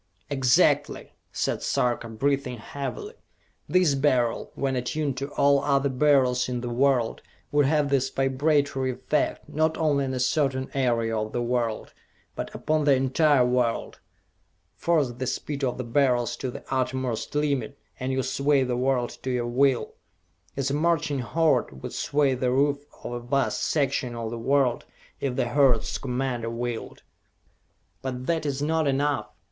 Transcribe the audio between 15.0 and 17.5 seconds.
the speed of the Beryls to the uttermost